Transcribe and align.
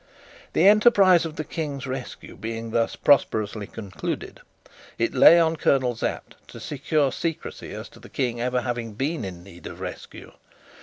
The 0.53 0.67
enterprise 0.67 1.25
of 1.25 1.35
the 1.35 1.43
King's 1.43 1.85
rescue 1.85 2.35
being 2.35 2.71
thus 2.71 2.95
prosperously 2.95 3.67
concluded, 3.67 4.41
it 4.97 5.13
lay 5.13 5.39
on 5.39 5.57
Colonel 5.57 5.95
Sapt 5.95 6.33
to 6.47 6.59
secure 6.59 7.11
secrecy 7.11 7.71
as 7.71 7.87
to 7.89 7.99
the 7.99 8.09
King 8.09 8.41
ever 8.41 8.61
having 8.61 8.93
been 8.95 9.23
in 9.23 9.43
need 9.43 9.67
of 9.67 9.79
rescue. 9.79 10.31